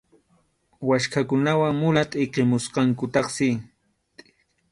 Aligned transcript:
Waskhakunawan 0.87 1.73
mula 1.81 2.03
tʼiqimusqankutaqsi. 2.11 3.49